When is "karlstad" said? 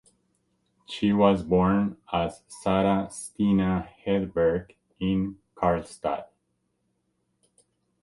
5.55-6.25